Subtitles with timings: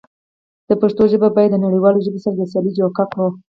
[0.67, 3.27] د پښتو ژبه بايد د نړيوالو ژبو سره د سيالی جوګه کړو.